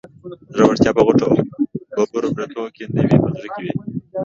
زړورتيا 0.55 0.91
په 0.97 1.01
غټو 1.07 1.27
او 1.95 2.03
ببرو 2.09 2.29
برېتو 2.35 2.63
کې 2.75 2.83
نه 2.95 3.01
وي، 3.07 3.17
په 3.23 3.29
زړه 3.35 3.47
کې 3.55 3.61
وي 3.65 3.73